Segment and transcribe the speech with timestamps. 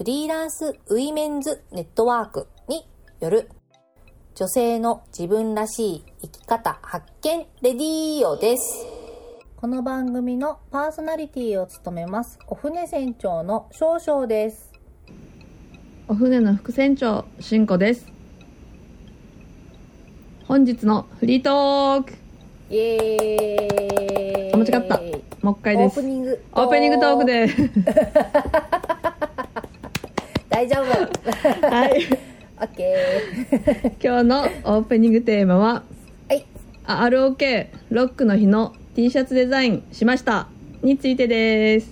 [0.00, 2.88] フリーランスウィメンズネットワークに
[3.20, 3.50] よる
[4.34, 8.86] 女性の自分らしい生き方発見レディーオです。
[9.56, 12.38] この番組のパーソナリティを務めます。
[12.46, 14.72] お船船長の少々です。
[16.08, 18.06] お船の副船長しんこです。
[20.46, 22.14] 本日のフリートーク。
[22.70, 24.52] イエーイ。
[24.54, 24.98] あ間違った。
[25.42, 26.00] もう一回です。
[26.00, 26.42] オープニング。
[26.52, 27.48] オープニングトークで
[30.60, 31.66] 大丈夫。
[31.70, 32.04] はい
[32.58, 34.06] オッケー。
[34.06, 34.42] 今日の
[34.76, 35.84] オープニングテーマは
[36.28, 36.44] はい。
[36.84, 40.48] あ ROK ロックの日の T シャツデザインしました
[40.82, 41.90] についてです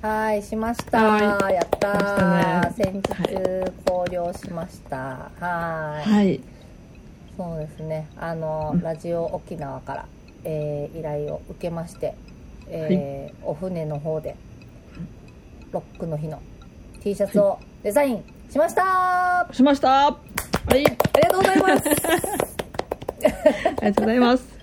[0.00, 1.02] はい、しました。
[1.02, 3.02] はいやったね先日
[3.84, 5.32] 考慮しました。
[5.40, 6.08] はい。
[6.08, 6.40] はい
[7.36, 8.06] そうですね。
[8.16, 10.06] あの、うんラジオ沖縄から、
[10.44, 12.14] えー依頼を受けまして、
[12.68, 14.36] えーお船の方で、
[15.72, 16.40] ロックの日の
[17.04, 19.40] T シャツをデザインしました。
[19.40, 19.88] あしました。
[20.06, 20.16] は
[20.74, 20.78] い。
[20.78, 21.84] りがとうございます。
[21.86, 21.90] あ
[23.68, 24.58] りがとうございます。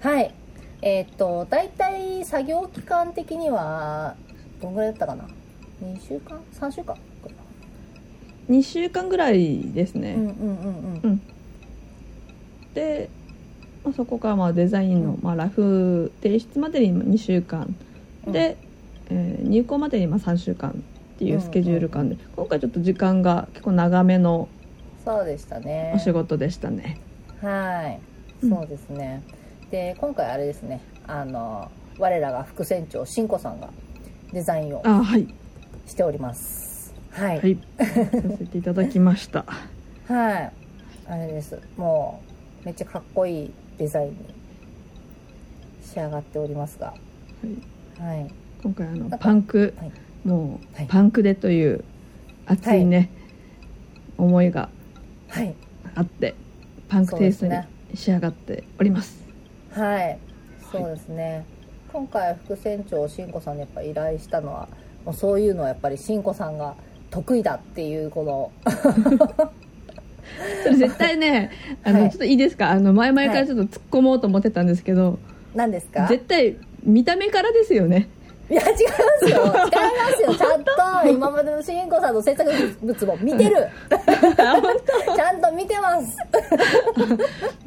[0.00, 0.34] はい。
[0.82, 4.16] えーっと、大体作業期間的には、
[4.60, 5.24] どんぐらいだったかな
[5.82, 6.94] ?2 週間 ?3 週間？
[6.94, 7.00] か
[8.50, 11.22] な2週間ぐらいですね、うんうんうんうん。
[12.74, 13.08] で、
[13.82, 17.74] まあ、そこからまあデザインの、まあ、ラフ提出までに2週間。
[18.26, 18.58] で、
[19.08, 20.84] えー入稿までにまあ3週間
[21.20, 24.48] っていうスケジュール感で、今回ちょっと時間が結構長めの
[25.04, 25.92] そうでしたね。
[25.94, 26.98] お仕事でしたね、
[27.42, 28.00] はい、
[28.42, 29.22] うんそうですね。
[29.70, 33.68] で、今回あれですね、あの、我らが副船長、しんこさんが
[34.32, 35.28] デザインをあはい
[35.86, 36.94] しております。
[37.10, 37.38] はい。
[37.38, 37.84] はいさ
[38.38, 39.44] せていただきました
[40.08, 40.52] はい。
[41.06, 41.60] あれです。
[41.76, 42.22] も
[42.62, 44.16] う、めっちゃかっこいいデザインに
[45.82, 46.94] 仕上がっておりますが、
[47.98, 48.30] はいはい。
[48.62, 49.92] 今回あのパンク、はい
[50.24, 51.84] もうはいパンクでという
[52.46, 53.10] 熱いね、
[54.18, 54.68] 思いが
[55.28, 55.54] はい。
[55.94, 56.34] あって
[56.88, 57.52] パンクテイストに
[57.94, 59.18] 仕上がっております。
[59.72, 60.18] はい。
[60.72, 61.44] そうですね。
[61.92, 64.68] 今回副船長、しんこさんにやっぱ依頼したのは、
[65.04, 66.74] もうそういうのはやっぱりしんこさんが
[67.10, 68.52] 得意だっていう、この、
[70.62, 71.50] それ絶対ね
[71.82, 72.10] あの、はい。
[72.10, 72.70] ちょっといいですか？
[72.70, 75.18] あの前々からちょっと突っ込もうと思ってたんですけど、
[75.54, 76.06] 何ですか？
[76.08, 78.08] 絶対見た目からですよね
[78.50, 78.74] いや、違いま
[79.20, 79.44] すよ。
[79.44, 79.56] 違いま
[80.16, 80.34] すよ。
[80.34, 80.72] ちゃんと、
[81.08, 82.50] 今までのしんこさんの制作
[82.82, 83.68] 物も見てる。
[83.88, 86.16] ちゃんと見てます。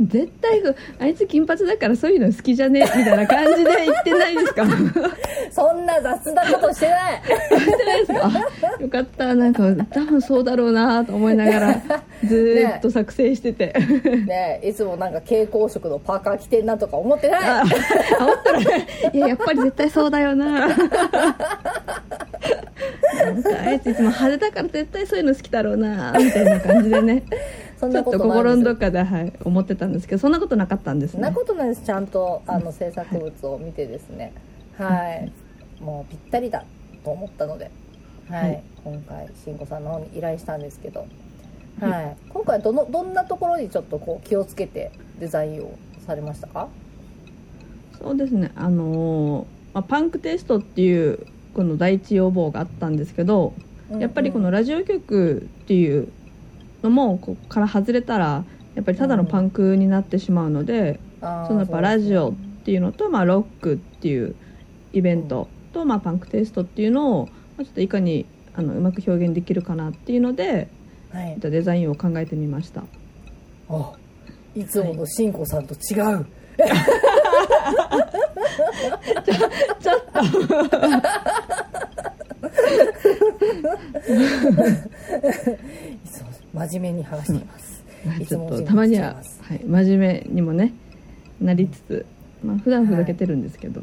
[0.01, 0.61] 絶対
[0.99, 4.65] あいつ金髪だからそういうの好きじゃねみたいな感じで言ってないですか？
[5.51, 7.21] そんな雑なことしてない。
[7.21, 8.31] てないですか
[8.79, 11.81] あよかったなんか多分そうだろうなと思いながら
[12.25, 13.73] ずーっと作成してて、
[14.25, 17.41] ねえいつもなんか蛍光色のパーカー着てんなとか思ってない。
[17.43, 17.63] あ
[18.19, 18.65] 思ったらい
[19.13, 20.72] ややっぱり絶対そうだよな
[23.13, 27.23] なんかあいついつも派手だから絶対そういうの好きだろうなみたいな感じでね
[27.79, 31.83] そんなちょっこととないです心のどっかで、はい、思ってたんですけどそんなことなかったんですそんなねことないです。
[31.83, 34.33] ちゃんと、あの、制作物を見てですね。
[34.77, 35.31] はい。
[35.81, 36.63] もうぴったりだ
[37.03, 37.71] と思ったので、
[38.29, 38.43] はい。
[38.43, 41.05] はい今回、しんこさんの方に依頼したんですけど、
[41.79, 42.17] はい。
[42.29, 45.71] 今回、どの、どんなところにちょっとこう気をつけてデザインを
[46.05, 46.67] されましたか？
[47.99, 53.53] そうですねあのーまあ、パンクテストっていうこの第一要望があったんですけど
[53.99, 56.11] やっぱりこのラジオ局っていう
[56.81, 58.45] のもここから外れたら
[58.75, 64.35] やっぱりただのパンクになってしまうので、そのやっぱラジオっていうのと、まあ、ロックっていう
[64.93, 70.69] イベントと、まあ、パンクテイストっていうのを、まあ、ちょっといかにあのうまく表現できるかなっていうので
[71.13, 71.39] はい。
[71.39, 72.83] デザインを考えてみました。
[73.69, 73.93] あ
[74.55, 76.25] いつものしんこさんと違う。
[79.81, 79.99] ちょっ
[86.03, 86.29] いつも
[86.67, 87.83] 真面目に話しています。
[88.19, 90.73] いとちょっとたまにははい、真面目にもね
[91.39, 92.05] なりつつ、
[92.43, 93.81] まあ普段ふざけてるんですけど、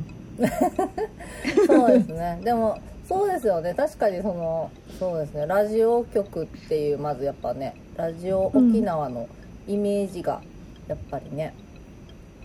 [1.66, 2.40] そうですね。
[2.42, 3.74] でも、そうですよね。
[3.74, 5.46] 確かにその、そうですね。
[5.46, 9.28] ラジオ局っていう、まずやっぱね、ラジオ沖縄の
[9.66, 10.40] イメージが、
[10.88, 11.54] やっぱりね、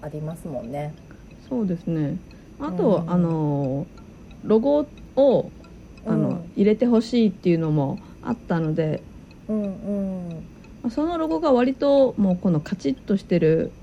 [0.01, 0.93] ありますもんね。
[1.47, 2.19] そうですね。
[2.57, 3.09] あと、うん。
[3.11, 3.87] あの
[4.43, 5.53] ロゴを
[6.05, 6.51] あの、うん。
[6.55, 9.03] 入れてほしいっていうのもあったので、
[9.47, 10.49] うんうん。
[10.81, 13.73] まあそのロゴが割ともうこのカチッとしてる、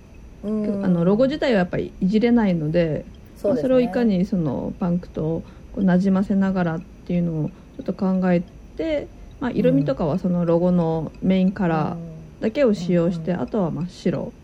[0.43, 0.85] うん。
[0.85, 3.61] あのロゴ自体はやっぱりいじれないので,、そね。
[3.61, 8.41] それをいかにそのパンクとこうなじませながらっていうのをちょっと考え
[8.77, 9.09] て、
[9.41, 14.35] まあ、色味とかはそのロゴのメインカラーだけを使用して、うんあとは真っ白。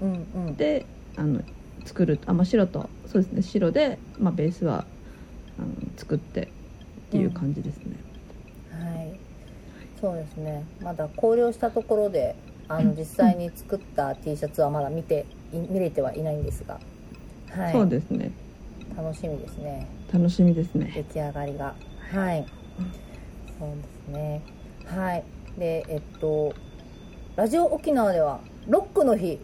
[0.00, 0.56] うんうん。
[0.56, 0.86] で
[1.16, 1.42] あの
[1.84, 4.84] 作るあ、まあ、白とそうですね白で、まあ、ベースは
[5.58, 6.46] あの作ってっ
[7.10, 7.96] ていう感じですね、
[8.70, 9.12] はい、
[10.00, 10.64] そうですね。
[10.82, 12.34] まだ考慮したところで
[12.68, 16.80] あの実際に作った T シャツはまだ見てい見れてはいないんですが、
[17.50, 18.32] はい、そうですね。
[18.96, 19.86] 楽しみですね。
[20.12, 20.90] 楽しみですね。
[20.94, 21.74] 出来上がりが。
[22.10, 22.46] はい。
[23.58, 24.42] そうですね。
[24.86, 25.24] はい。
[25.58, 26.54] でえっと
[27.36, 29.38] ラジオ沖縄ではロックの日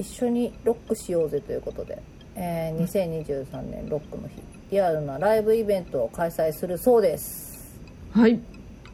[0.00, 2.02] 一緒にロックしようぜということで、
[2.34, 4.34] えー2023年ロックの日。
[4.70, 7.78] リアルなライブイベントを開催するそうです。
[8.12, 8.40] はい、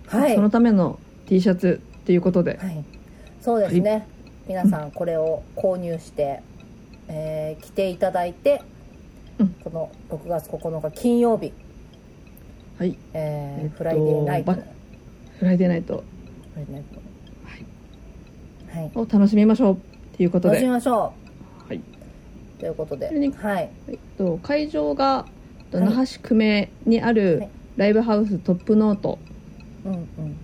[0.06, 0.35] はい。
[0.35, 2.85] そのための T シャツっていうことで、はい、
[3.41, 4.06] そうですね、
[4.49, 6.43] 皆さんこれを購入して、
[7.09, 8.62] えー着ていただいて、
[9.38, 9.49] うん。
[9.62, 11.52] この6月9日金曜日、
[12.79, 14.52] はい、えーえっと Friday Night
[15.38, 17.06] Friday Night。Friday Night
[18.76, 19.79] はい、を楽しみましょう
[20.16, 21.12] っていうことで、みましょ
[21.68, 21.82] はい、う
[22.58, 23.06] ということで。
[23.36, 23.70] はい。
[23.86, 25.26] えっと、会場が
[25.70, 27.48] 那覇市久米にあはるい。
[27.76, 29.18] ライブハウストップノート。
[29.84, 30.36] うんうんうん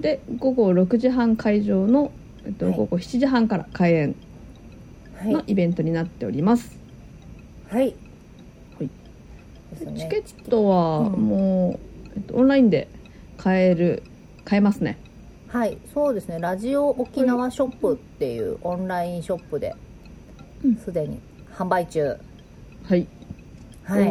[0.00, 2.12] で午後6時半会場の、
[2.46, 2.74] えっと、はい。
[2.76, 4.14] 午後7時半から開演
[5.12, 5.32] はい。
[5.32, 6.78] のイベントになっております、
[7.68, 7.94] はい。
[8.78, 8.90] はい。
[9.98, 11.12] チケットはうん。
[11.20, 12.88] もう、えっと、オンラインで
[13.36, 14.04] 買える
[14.44, 14.96] 買えますね
[15.48, 16.38] はいそうですね。
[16.38, 19.74] ラジオ沖縄ショップっていうオンラインショップで
[20.62, 20.76] うん。
[20.76, 21.20] すでに
[21.52, 22.16] 販売中。
[22.84, 23.06] はい、
[23.84, 24.04] はい。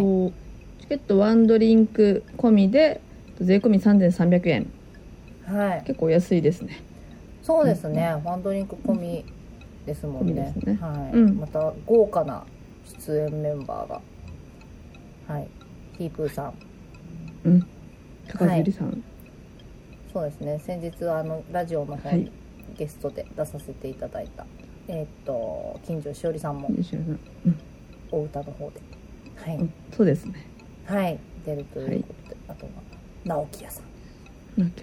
[0.81, 3.01] チケットワンドリンク込みで
[3.39, 4.71] 税込み3300円
[5.45, 5.83] はい。
[5.85, 6.81] 結構安いですね。
[7.43, 9.25] そうですね、ワンドリンク込み
[9.85, 10.53] ですもんね。
[10.81, 11.17] はい。
[11.17, 11.37] うん。
[11.37, 12.45] また豪華な
[13.05, 14.01] 出演メンバーが。
[15.27, 15.47] はい。
[15.97, 16.53] ヒープーさん。
[17.45, 17.67] うん。
[18.27, 19.03] 高樹さん、
[20.17, 20.59] そうですね。
[20.65, 22.31] 先日はあのラジオの方にはい。
[22.75, 24.47] ゲストで出させていただいた、
[24.87, 26.57] えーっと金城しおりさん。
[26.57, 26.67] も
[28.11, 28.81] お歌の方で。
[29.35, 29.73] はい、うん。
[29.95, 30.33] そうですね。
[30.85, 31.19] はい。
[31.45, 32.71] 出るということで、あとは
[33.25, 33.81] 直樹屋さ
[34.57, 34.59] ん。
[34.59, 34.71] なん。
[34.71, 34.81] か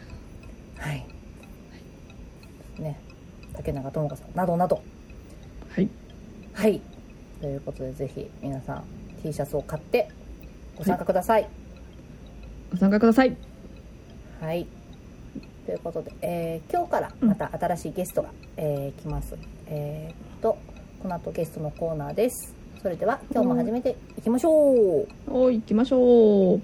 [0.78, 1.04] はい、
[2.78, 3.00] ね。
[3.54, 4.82] 竹永智香さんなどなど。
[5.68, 5.88] はい。
[6.52, 6.80] はい。
[7.40, 8.84] ということでぜひ皆さん
[9.20, 10.08] T シャツを買って
[10.76, 11.48] ご参加ください。
[12.70, 13.36] ご参加ください。
[14.40, 14.66] はい、
[15.64, 19.36] ということで、えー今日からまた新しいゲストが、えー来ます。
[19.66, 20.58] えーっと
[21.02, 22.54] この後ゲストのコーナーです。
[22.82, 24.50] それでは今日も始めていきましょ
[25.02, 25.08] う。
[25.28, 26.60] おい行きましょう。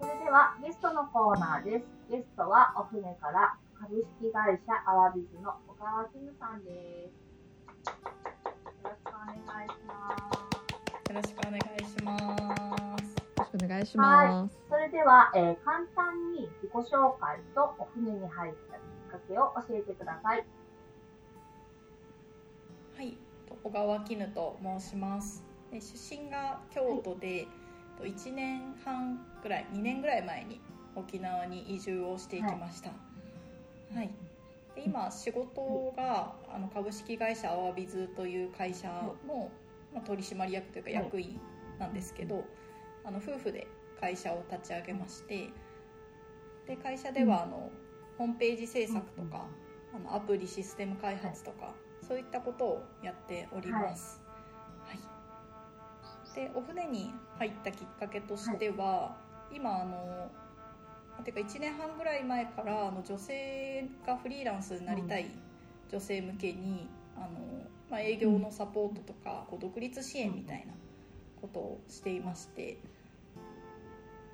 [0.00, 1.84] それではゲストのコーナーです。
[2.10, 7.26] ゲストはお船から株式会社アワビズの小川キムさんです。
[7.88, 7.92] よ
[8.84, 9.34] ろしくお願
[9.66, 10.35] いします。
[10.35, 10.35] よ
[11.16, 12.22] ろしくお願いします。
[12.22, 20.44] よろしくお願いします、それでは、えー簡単に自己紹介とお船に入ったきっかけを教えてください。
[22.96, 23.16] はい、
[23.62, 25.42] 小川絹と申します。
[25.70, 27.46] で出身が京都で、
[27.98, 30.60] と1年半ぐらい、2年ぐらい前に
[30.94, 32.90] 沖縄に移住をしていきました。
[33.94, 34.10] はい。
[34.74, 38.88] で今仕事があの株式会社アワビズという会社
[39.26, 39.50] の、
[39.96, 41.40] まあ、取締役というかはい役員
[41.80, 42.44] なんですけど、
[43.04, 43.66] あの夫婦で
[44.00, 45.50] 会社を立ち上げまして
[46.66, 47.70] で会社ではあの、
[48.18, 49.46] ホームページ制作とか、
[49.94, 51.74] あのアプリシステム開発とか、
[52.06, 54.20] そういったことをやっております。
[54.84, 54.98] はい。
[56.34, 59.16] でお船に入ったきっかけとしては、
[59.52, 60.30] 今あの
[61.24, 65.30] てか1年半ぐらい前からあの女性がフリーランスになりたい
[65.88, 67.28] 女性向けに、あの
[67.90, 70.72] まあ、営業のサポートとか、こう独立支援みたいな
[71.40, 72.78] ことをしていまして。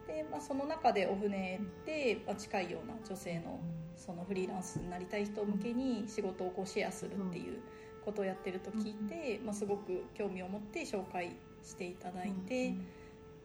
[0.07, 3.61] で、まあ、その中でお船で、まあ、近いような女性の
[3.97, 7.61] そのフリーランスになりたい人向けに仕事をこうシェアするっていう
[8.05, 12.75] ことをやってると聞いて、まあ、すごく興味を持って紹介していただいて、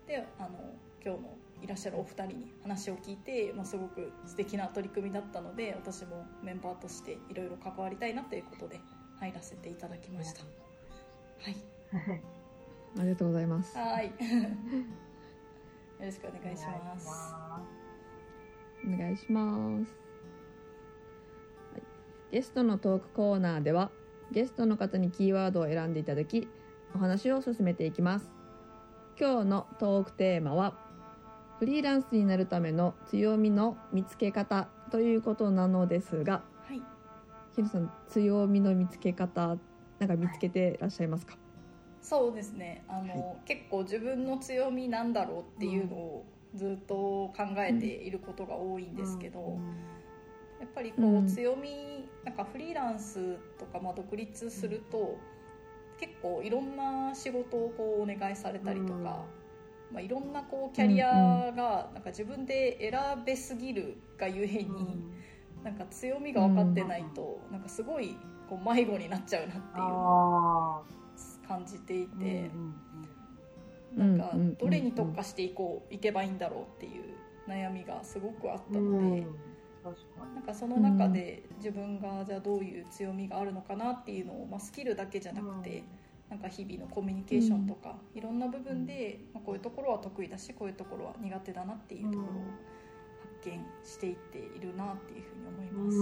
[0.08, 0.50] であの
[1.06, 8.80] 今日のいらっしゃるお二人に話を聞いて、まあ、すごく素敵な取り組みだったので私もメンバーとしていろいろ関わりたいなということで
[9.20, 10.42] 入らせていただきました。
[10.42, 11.56] はい、
[13.00, 13.78] ありがとうございます。
[13.78, 14.08] はい。
[16.00, 17.36] よろしくお願いします。
[18.86, 19.96] お願いします、
[21.74, 21.84] はい、
[22.32, 23.90] ゲストのトークコーナーでは
[24.32, 26.48] ゲストの方にキーワードを選んでいただき
[26.94, 28.32] お話を進めていきます。
[29.20, 30.78] 今日のトークテーマは
[31.60, 36.44] フリーランスになるための強みの見つけ方ということなのですが
[37.58, 39.58] はいひろさん強みの見つけ方
[40.00, 41.38] なんか見つけてらっしゃいますか、
[42.02, 42.84] そうですね。
[42.88, 49.58] あの、結構自分の強みなんだろうっていうのをずっと考えていることが多いんですけど、
[50.60, 51.28] やっぱりこう、うん。
[51.28, 55.18] 強みなんかフリーランスとか、まあ、独立すると、
[56.00, 59.26] 結構いろんな仕事をこうお願いされたりとか、
[59.92, 65.02] まあ、いろんなこうキャリアがなんか自分で選べすぎるがゆえに、
[65.68, 68.16] なんか強みが分かってないと、なんかすごい
[68.50, 70.82] こう迷子になっちゃうなっていうのをあ
[71.46, 72.52] 感じていーて。
[72.56, 72.74] うん
[73.98, 74.46] なんかうんうん。
[74.46, 77.04] うんうんどれに特化していこういけばいいんだろうっていう
[77.50, 79.28] 悩みがすごくあったうんので、
[80.34, 85.84] なんかその中で自分がじゃあどういう強みがあるのかなっていうのを、まあ、スキルだけじゃなくて、
[86.30, 92.26] なんか日々のコミュニケーションとか、いろんな部分で、まあ、こういうところは得意だしこういうところは苦手だなっていうところを
[93.38, 95.98] 発見していっているなっていうふうに思います。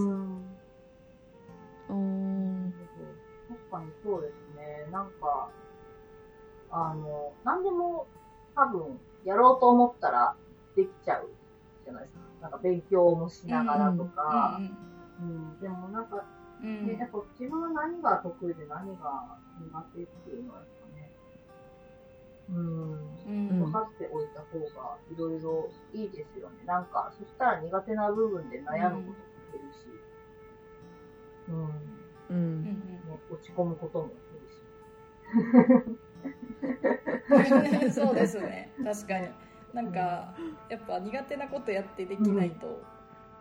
[1.90, 2.74] うん
[3.48, 4.88] 確かにそうですね。
[4.92, 5.50] なんか、
[6.72, 8.08] あの、何でも
[8.56, 10.36] 多分やろうと思ったら
[10.76, 11.30] できちゃう
[11.84, 12.22] じゃないですか。
[12.42, 14.60] なんか勉強もしながらとか。
[14.60, 16.26] うんでもなんか、
[16.62, 20.85] うんうんうんね、やっぱ自分は何が得意で何が苦手っていうのはやっぱね、
[22.50, 23.60] うん、うん。
[23.60, 26.64] 分かっておいた方がいろいろいいですよね。
[26.66, 26.86] なん。
[26.86, 29.88] か、そしたら苦手な部分で悩むことも減るし、
[31.48, 31.72] うん、ね、
[32.30, 32.62] ううん。
[32.64, 33.20] ん。
[33.30, 36.00] 落ち込むことも減るし。
[37.84, 37.92] うん。
[37.92, 39.30] そうですね確かに
[39.74, 39.92] なん。
[39.92, 40.34] か
[40.70, 42.82] やっぱ苦手なことやってできないと、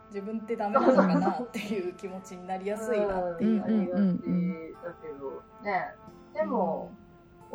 [0.09, 5.95] 自分ってダメなのかなっていう気持ちになりやすいなっていうだけど、ね、
[6.35, 6.93] でも、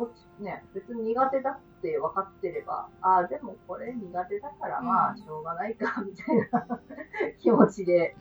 [0.00, 6.80] 落ちね、別に苦手だって分かってれば、ああ、でもこれ苦手だから、まあ、うんしょうがないか、みたいな
[7.38, 8.16] 気持ちで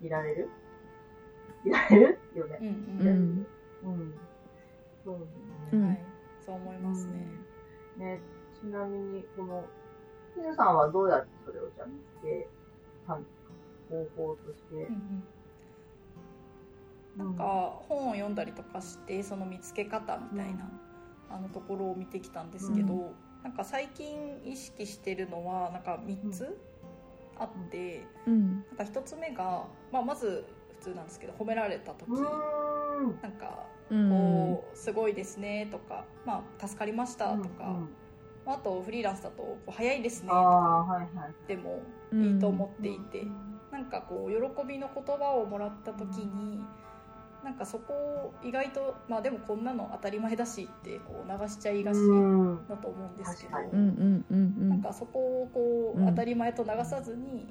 [0.00, 0.50] いられる？
[1.64, 2.58] いられるよね。
[2.60, 2.70] うんう
[3.84, 4.14] うん。
[5.04, 5.18] そう
[5.76, 5.86] ね。
[5.86, 6.04] はい。
[6.44, 7.26] そう思いますね、
[7.98, 8.20] ね、
[8.60, 9.64] ちなみに、この、
[10.34, 12.48] ひずさんはどうやってそれをじゃあ見つけ
[13.06, 13.50] たんですか
[13.90, 14.74] 方法として？
[14.86, 15.24] うんうん。
[17.16, 17.44] なんか
[17.88, 20.68] 本を読んだりとかしてその見つけ方みたいな、
[21.30, 26.58] あのところを見てきたんですけど、うなんか最近意識してるのはなんか3つ
[27.38, 28.64] あって、うん。
[28.76, 30.44] なんか1つ目が、まあ、まず
[30.80, 33.18] 普通なんですけど褒められた時、うーん。
[33.22, 34.10] なんかうん。
[34.10, 37.88] こうすごいですねとか、まあ、助かりましたとか、うん
[38.46, 40.28] ああとフリーランスだと早いですね。
[40.30, 41.28] あとか。
[41.48, 43.26] でもいいと思っていて、
[43.72, 46.60] なんかこう喜びの言葉をもらった時に
[47.46, 52.68] なんかそこを意外とまあでもこんなの当たり前だしってこう流しちゃいがちうん。
[52.68, 56.06] だと思うんですけど、うんなんかそこをこううん。
[56.08, 57.46] 当たり前と流さずに、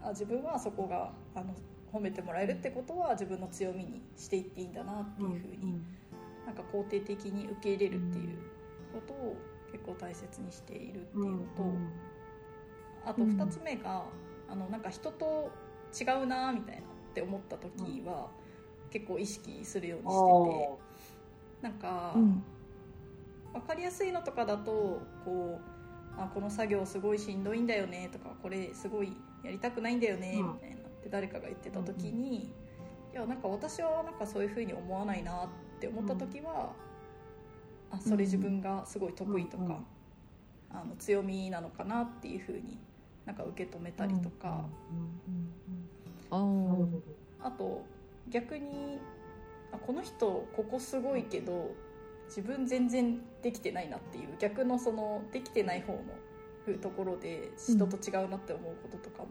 [0.00, 1.56] あ自分はそこがあの
[1.92, 5.82] 褒めてもらえるってことは自分の強みにしていっていいんだなっていうふうに、
[6.46, 8.38] なんか肯定的に受け入れるっていう
[8.94, 9.36] ことを
[9.72, 11.64] 結構大切にしているっていうのと、
[13.06, 14.04] あと2つ目が、
[14.48, 15.50] あのなんか人と
[16.00, 18.30] 違うなみたいなって思った時は、
[18.92, 21.68] 結構意識するようにしてて。
[21.68, 22.42] なんか、うん。
[23.52, 29.12] 分かりやすいのとかだとこうあこの作業すごいしんどいんだよねとかこれすごい
[29.44, 30.52] やりたくないんだよねうん。
[30.54, 32.50] みたいなって誰かが言ってた時に、い
[33.14, 35.48] やなんか私はなんかそういうふうに思わないなっ
[35.80, 36.72] て思った時は、
[37.90, 39.84] あそれ自分がすごい得意とか、うんうん。
[40.74, 42.78] あの強みなのかなっていうふうに
[43.26, 44.64] なんか受け止めたりとか、
[46.30, 47.84] あと
[48.28, 48.98] 逆に
[49.72, 51.74] あこの人ここすごいけど
[52.26, 59.28] 自分全然できてないなっていう逆のそのできてない方のところで人と違うなって思うこととかも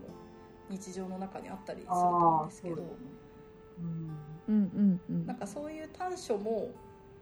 [0.70, 2.76] 日常の中にあったりすると思うんですけど。
[2.76, 2.84] そ
[4.48, 6.72] うんうんなんかそういう短所も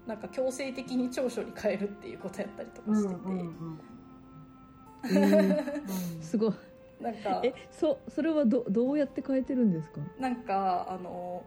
[0.07, 3.79] なんか強制的に長所に変えるっていうことやったりとかしてて、うんうん
[5.05, 5.81] えー
[6.17, 6.21] うん。
[6.21, 6.53] すごい
[6.99, 10.01] なんかえそそれはどどうやって変えてるんですか？
[10.19, 11.43] なんかあの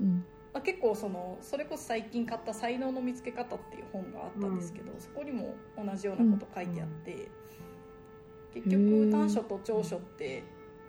[0.00, 0.24] うん。
[0.52, 7.28] まあ、結構そのそれこそ最近買った「才能の見つけ方」っていう本があったんですけど、そこにも同じようなこと書いてあって、
[8.54, 10.44] 結へ局ー短所と長所って、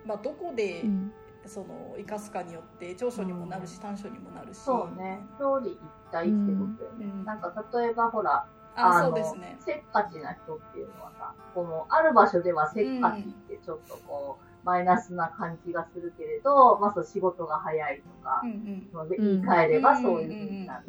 [0.06, 1.12] まあ、どこでうん。
[1.46, 5.20] その生かすかによって長所にもなるし短所にもなるしそうね。
[5.40, 5.78] 表裏一
[6.12, 7.06] 体ってことよね。
[7.06, 7.24] うん。
[7.24, 8.46] なんか例えばほら、
[8.78, 9.56] あそうのですね。
[9.60, 20.84] せっかちな人っていうのはさ、このある場所ではせっかちってちょっとこう、マイナスな感じがするけれど、まあそう仕事が早いとかうん、うんので言い換えればそういう風になる。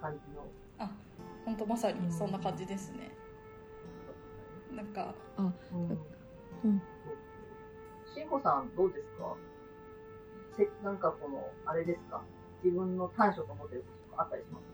[0.00, 0.46] 感じの。
[0.78, 0.90] あ
[1.44, 3.10] 本当まさにそんな感じですね、
[4.74, 5.46] なんかうん。
[6.64, 6.82] うん。
[8.14, 9.36] しんこさん、どうですか？
[10.56, 12.22] せ、なんかこの、あれですか？
[12.64, 14.67] 自分の短所と思ってることとかあったりします？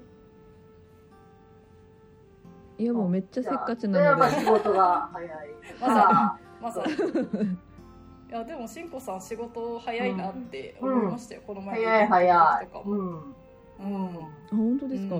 [2.78, 4.26] いやもうめっちゃせっかちなので。
[4.26, 5.30] っぱ仕事が早い。
[5.80, 6.92] まさまさに
[8.30, 11.78] いやでもしんこさん仕事早いなって思いましたよ、この前。
[11.78, 12.66] の早い早い。
[12.66, 12.78] 時と。
[12.80, 12.98] かも、うん。
[12.98, 13.24] うん。
[13.24, 15.16] あ本当ですか、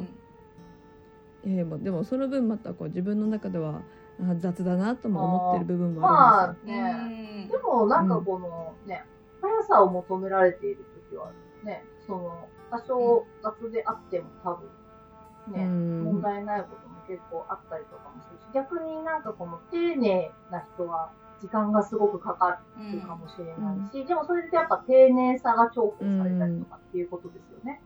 [1.44, 1.70] うん。
[1.70, 3.82] まあでもその分またこう自分の中では
[4.20, 6.76] あ雑だなとも思ってる部分もあまあるんですよ。
[6.76, 9.04] ね、でもなんかこのね、
[9.40, 11.30] 速さを求められているときは
[11.62, 16.04] ね、その、多少雑であっても多分、ね、うん。
[16.04, 22.58] 問題ないことも結構あったりとかもするし、逆になんかこの丁寧な人は時間がすごくかか
[22.92, 27.80] るかもしれないし、でもそれでやっぱ丁寧さが重宝されたりとかっていうことですよね。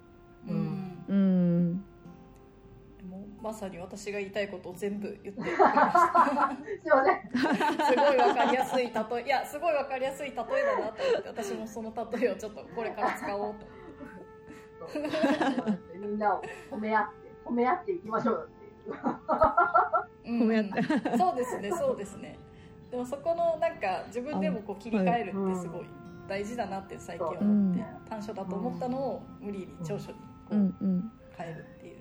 [0.49, 0.55] うん。
[1.09, 1.15] うん。
[1.15, 1.85] うん。
[3.11, 6.51] もうまさに私が言いたいことを全部言ってくれました。
[6.83, 7.23] すいません。
[7.33, 13.67] すごいわかりやすい例えいやすごいわかりやすい例えだなと思って私もその例えをちょっとこれから使おうと。
[15.99, 18.51] みんなを褒め合って、褒め合っていきましょう
[18.89, 20.31] う。
[20.31, 20.71] うん
[21.19, 22.39] そうですねそうですね。
[22.91, 25.87] でもそこのなんか自分でもこう切り替えるってすごい
[26.29, 27.85] 大事だなって最近思って、うん。
[28.09, 30.19] 短所だと思ったのを無理に長所に
[30.49, 30.55] こう
[31.37, 31.97] 変えるっていう、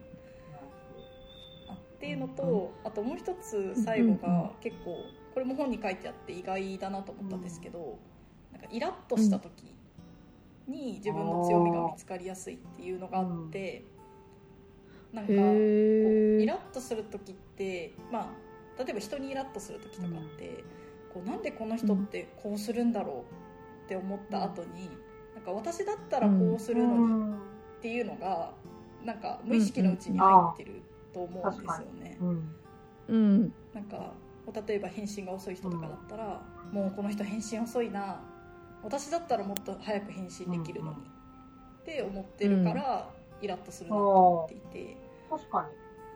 [1.70, 4.98] あっていうのとあともう一つ最後が結構
[5.34, 7.98] これも本に書いてあって意外だなと思ったんですけど、
[8.52, 9.76] なんかイラッとした時
[10.68, 13.84] に自分の強みが見つかりやすいっていうのがあって、
[15.14, 18.34] なんかこうイラッとする時ってま
[18.78, 20.64] あ例えば人にイラッとする時とかって、
[21.14, 23.26] こうなんでこの人ってこうするんだろ
[23.84, 24.90] うって思った後に、
[25.34, 28.54] なんか私だったらこうするのにっていうのが
[29.04, 30.82] なんか無意識のうちに入ってる
[31.14, 32.18] と思うんですよね。
[32.22, 32.56] うん。
[33.08, 34.14] うんなんか
[34.68, 38.22] 例えば返信が遅い人とかだったら、もうこの人返信遅いな
[38.84, 40.98] 私だったらもっと早く返信できるのに、
[41.82, 43.10] って思ってるから、
[43.42, 44.98] イラッとするなと思っていて。
[45.30, 45.58] 確か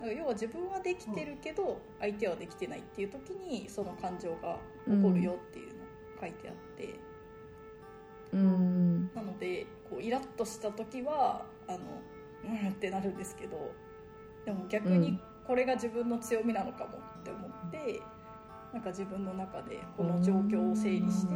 [0.02, 4.58] だから要は自分はできてるけど相手はできてないっていう時にその感情が
[4.88, 5.82] 起こるよっていうのが
[6.22, 7.00] 書いてあって、
[8.34, 9.12] うん。
[9.14, 11.80] なのでこうイラッとした時はあの
[12.46, 13.72] うんってなるんですけど
[14.46, 18.02] でも逆にこれが自分の強みなのかもって思って
[18.74, 21.34] なんか自分の中でこの状況を整理して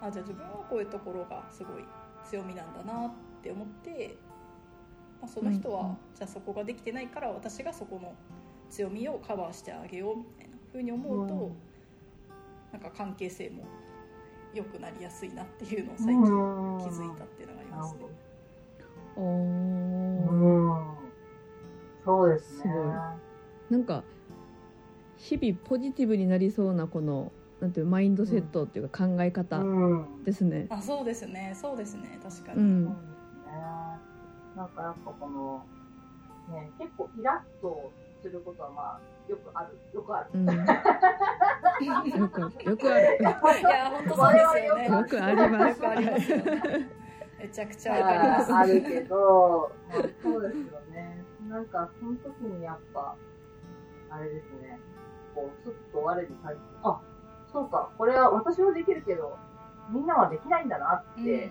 [0.00, 1.84] あじゃあ自分はこういうところがすごい
[2.24, 3.12] 強みなんだなっ
[3.42, 4.16] て思って、
[5.22, 8.14] まあ、その人は、うんじゃあそこができてないから私がそこの
[8.70, 11.56] 強みをカバーしてあげようみたいな風に思うと、うん
[12.72, 13.64] なんか関係性も
[14.54, 16.22] 良くなりやすいなっていうのを最近気
[16.88, 18.00] づいたっていうのがありますね。
[19.14, 20.96] おうーん。
[22.02, 22.68] そうですねす。
[22.68, 22.92] ごい
[23.70, 24.04] なんか
[25.18, 27.30] 日々ポジティブになりそうなこの
[27.60, 30.24] なんていうマインドセットっていうか考え方うん。
[30.24, 30.66] ですね。
[30.70, 33.11] あそうですねそうですね確かに、うんそうですね。
[34.56, 35.64] なんかやっぱこの、
[36.54, 39.78] ね、結構イラッとすることはまあ、よくある。
[39.94, 40.30] よくある。
[40.34, 40.46] うん、
[41.86, 43.18] よくよくある。
[43.18, 47.02] いや本当そうですよねよくありますよくありますよね
[47.42, 51.24] めちゃくちゃわかりますあるけど、まあ、そうですよね。
[51.48, 53.16] なんか、その時にやっぱ、
[54.10, 54.78] あれですね、
[55.34, 57.00] こう、すっと我に返って、あ、
[57.52, 59.36] そうか、これは私はできるけど、
[59.90, 61.50] みんなはできないんだなって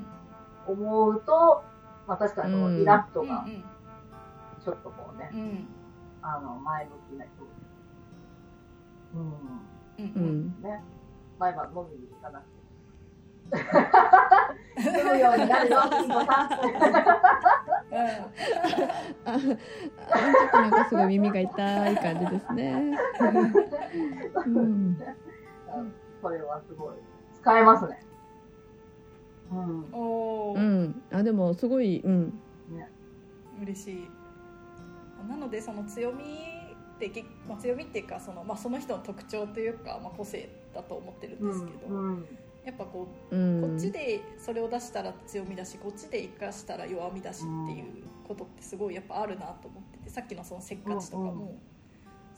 [0.66, 1.64] 思うと、
[2.12, 3.46] まあ確かにこのイラッとが、
[4.62, 5.40] ちょっとこうね、うん。
[5.40, 5.66] うん
[6.22, 7.32] あの、前向きな人
[9.16, 9.32] うん。
[9.98, 10.54] うん。
[10.62, 10.84] ね。
[11.40, 12.52] 毎晩飲みに行かなくて。
[15.00, 16.10] 飲むようになるよ、きん。
[16.10, 16.30] こさん。
[16.30, 16.50] あ
[19.26, 19.40] あ
[20.34, 20.72] ちょっとなん。
[20.72, 22.98] かすごい耳が痛い感じですね。
[24.46, 24.98] うん、
[26.22, 26.96] これはすごい。
[27.40, 28.00] 使えますね。
[29.52, 31.02] うん。
[31.12, 32.34] あでもすごい、うん、
[33.62, 34.10] 嬉しい。
[35.30, 42.26] なのでその強みって結まあ、強みっていうかその,、まあ、その人の特徴というか、まあ、個性だと思ってるんですけど、うん。
[42.64, 51.71] やっぱこううん、こっちでそれを出したら強みだしこっちで生かしたら弱みだしっていうことってすごいやっぱあるなと思っててさっきのそのせっかちとかも、うんうん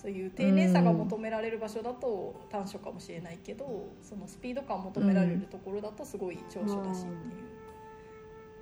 [0.04, 7.54] そういう丁寧さが求められる場所だと短所かもしれないけどそのスピード感を求められるところだとすごい長所だしっていう。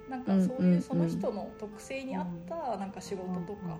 [0.07, 3.77] なんかそういうその人の特性に合ったなんか仕事とか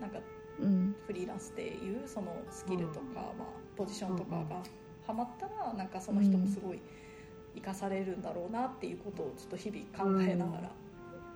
[0.00, 0.18] なんか
[0.60, 4.62] うん、フリーランスでいうそのスキルとか、まあ、ポジションとかが
[5.06, 6.80] ハマったらなんかその人もすごい
[7.54, 10.70] 生かされるんだろうなっていうことをちょっと日々考えながら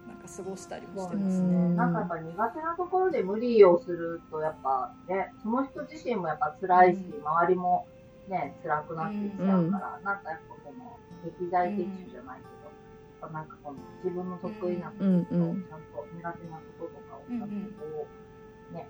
[0.06, 1.54] なんか過ごしたりもしてますね。
[1.54, 1.76] うん。
[1.76, 7.86] なんかやっぱ苦手なところで無理をすると、やっぱね、その人自身もやっぱ辛いし、うん周りも
[8.28, 18.06] ね、辛くなってきちゃうから、なんかやっぱこの、適材適所じゃないけど、やっぱなんかこの自分の得意なことと、うんうんちゃんと苦手なこととかをちゃんとこ
[18.70, 18.88] う、ね、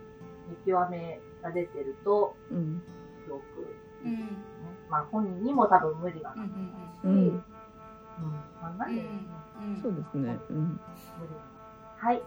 [0.48, 2.82] 見極めが出てると、うん。
[3.24, 3.44] すごく、
[4.04, 4.12] うん。
[4.12, 4.18] ね、
[4.88, 6.88] まあ本人にも多分無理がうんうなかっん。
[6.92, 7.44] たし、うん
[8.70, 9.10] うん、考えてるね。
[9.56, 10.80] うんそうですねうん
[11.96, 12.22] はい。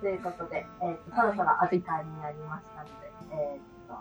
[0.00, 3.94] ということで、えっ、と、そろそろお時間になりましたので、えっ、と、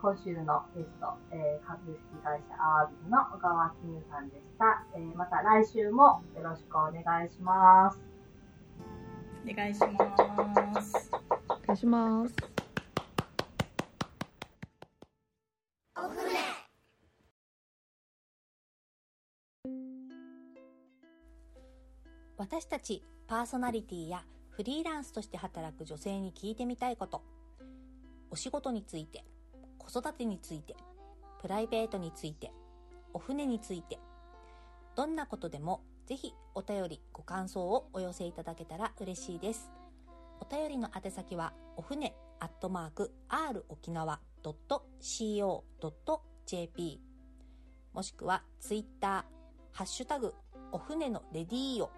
[0.00, 4.84] 今週のゲスト、えー株式会社アワビズの小川金さんでした。
[4.94, 8.08] えーまた来週もよろしくお願いします。
[9.50, 11.10] お願いします
[11.48, 12.57] お願いします
[22.50, 27.20] 私たちパーソナリティやフリーランスとして働く女性に聞いてみたいこと。
[28.30, 29.22] お仕事について
[29.76, 30.74] 子育てについて
[31.42, 32.50] プライベートについて
[33.12, 33.98] お船について。
[34.96, 39.70] どんなことでもぜひお便りご感想をお寄せいただけたら嬉しいです。
[40.40, 44.20] お便りの宛先はお船アットマーク r 沖縄
[45.02, 45.60] .co.jp
[47.92, 50.32] もしくはツイッターハッシュタグ
[50.72, 51.97] お船のレディーオ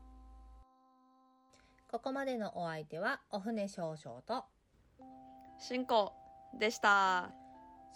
[1.91, 4.45] ここまでのお相手はお船少々と、
[5.59, 6.13] 進行
[6.57, 7.31] でした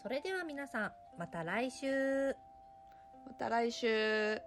[0.03, 2.35] それでは皆さん、また来週。
[3.25, 4.41] また来週